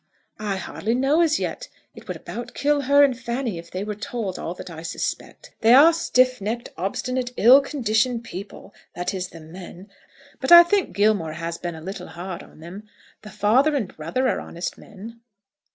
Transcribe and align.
"I 0.39 0.55
hardly 0.55 0.95
know 0.95 1.21
as 1.21 1.39
yet. 1.39 1.67
It 1.93 2.07
would 2.07 2.17
about 2.17 2.55
kill 2.55 2.81
her 2.81 3.03
and 3.03 3.15
Fanny, 3.15 3.59
if 3.59 3.69
they 3.69 3.83
were 3.83 3.93
told 3.93 4.39
all 4.39 4.55
that 4.55 4.67
I 4.71 4.81
suspect. 4.81 5.53
They 5.61 5.75
are 5.75 5.93
stiff 5.93 6.41
necked, 6.41 6.69
obstinate, 6.75 7.29
ill 7.37 7.61
conditioned 7.61 8.23
people 8.23 8.73
that 8.95 9.13
is, 9.13 9.27
the 9.27 9.39
men. 9.39 9.91
But 10.39 10.51
I 10.51 10.63
think 10.63 10.93
Gilmore 10.95 11.33
has 11.33 11.59
been 11.59 11.75
a 11.75 11.81
little 11.81 12.07
hard 12.07 12.41
on 12.41 12.61
them. 12.61 12.89
The 13.21 13.29
father 13.29 13.75
and 13.75 13.95
brother 13.95 14.27
are 14.27 14.39
honest 14.39 14.75
men. 14.75 15.21